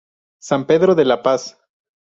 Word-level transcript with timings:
San 0.41 0.65
Pedro 0.65 0.95
de 0.95 1.05
la 1.05 1.21
Paz. 1.21 1.59